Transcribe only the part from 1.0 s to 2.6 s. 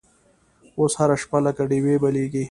شپه لکه ډیوې بلیږې